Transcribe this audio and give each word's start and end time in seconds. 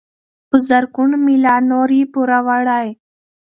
په 0.49 0.57
زرګونو 0.67 1.15
مي 1.25 1.35
لا 1.45 1.55
نور 1.69 1.89
یې 1.97 2.11
پوروړی 2.13 2.89